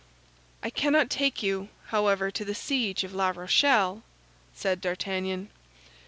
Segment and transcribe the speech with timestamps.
[0.63, 4.01] "I cannot take you, however, to the siege of La Rochelle,"
[4.55, 5.51] said D'Artagnan.